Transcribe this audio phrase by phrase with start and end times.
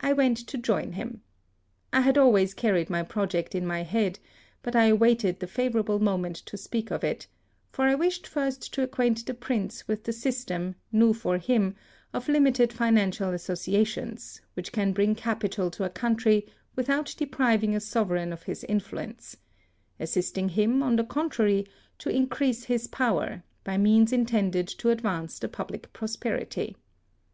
[0.00, 1.20] I went to join him.
[1.92, 4.18] I had always carried my project in my head,
[4.62, 7.26] but I awaited the favourable moment to speak of it,
[7.70, 11.76] for I wished first to acquaint the Prince with the system, new for him,
[12.14, 18.32] of limited financial associations, which can bring capital to a country without depriving a sovereign
[18.32, 19.36] of his influence—
[20.00, 21.66] assisting him, on the contrary,
[21.98, 26.76] to increase his power, by means intended to advance the public prosperity.